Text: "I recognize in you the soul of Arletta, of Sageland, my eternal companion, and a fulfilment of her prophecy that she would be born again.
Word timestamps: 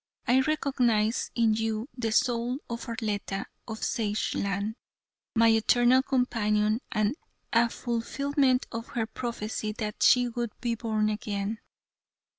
"I 0.27 0.39
recognize 0.41 1.29
in 1.35 1.53
you 1.53 1.87
the 1.95 2.11
soul 2.11 2.57
of 2.67 2.87
Arletta, 2.89 3.45
of 3.67 3.81
Sageland, 3.83 4.73
my 5.35 5.49
eternal 5.49 6.01
companion, 6.01 6.81
and 6.91 7.15
a 7.53 7.69
fulfilment 7.69 8.65
of 8.71 8.87
her 8.97 9.05
prophecy 9.05 9.73
that 9.73 10.01
she 10.01 10.27
would 10.27 10.53
be 10.59 10.73
born 10.73 11.09
again. 11.09 11.59